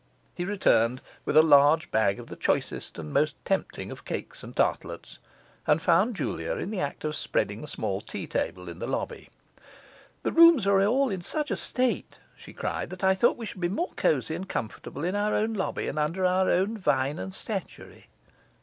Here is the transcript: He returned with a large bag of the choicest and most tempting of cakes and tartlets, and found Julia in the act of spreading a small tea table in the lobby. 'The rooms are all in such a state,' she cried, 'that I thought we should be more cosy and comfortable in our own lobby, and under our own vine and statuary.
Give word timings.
He 0.33 0.45
returned 0.45 0.99
with 1.25 1.37
a 1.37 1.43
large 1.43 1.91
bag 1.91 2.19
of 2.19 2.25
the 2.25 2.35
choicest 2.35 2.97
and 2.97 3.13
most 3.13 3.35
tempting 3.45 3.91
of 3.91 4.03
cakes 4.03 4.41
and 4.41 4.55
tartlets, 4.55 5.19
and 5.67 5.79
found 5.79 6.15
Julia 6.15 6.53
in 6.55 6.71
the 6.71 6.79
act 6.79 7.03
of 7.03 7.15
spreading 7.15 7.63
a 7.63 7.67
small 7.67 8.01
tea 8.01 8.25
table 8.25 8.67
in 8.67 8.79
the 8.79 8.87
lobby. 8.87 9.29
'The 10.23 10.31
rooms 10.31 10.65
are 10.65 10.81
all 10.83 11.11
in 11.11 11.21
such 11.21 11.51
a 11.51 11.55
state,' 11.55 12.17
she 12.35 12.51
cried, 12.51 12.89
'that 12.89 13.03
I 13.03 13.13
thought 13.13 13.37
we 13.37 13.45
should 13.45 13.61
be 13.61 13.69
more 13.69 13.93
cosy 13.95 14.33
and 14.33 14.49
comfortable 14.49 15.03
in 15.03 15.15
our 15.15 15.35
own 15.35 15.53
lobby, 15.53 15.87
and 15.87 15.99
under 15.99 16.25
our 16.25 16.49
own 16.49 16.75
vine 16.79 17.19
and 17.19 17.31
statuary. 17.31 18.07